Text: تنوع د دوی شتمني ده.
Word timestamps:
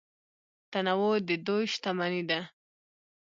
تنوع 0.71 1.15
د 1.27 1.29
دوی 1.47 1.63
شتمني 1.73 2.23
ده. 2.29 2.39